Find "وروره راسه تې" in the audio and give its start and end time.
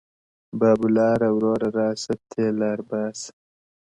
1.35-2.45